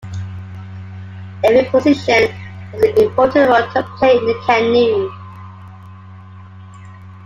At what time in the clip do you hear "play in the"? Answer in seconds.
3.99-4.43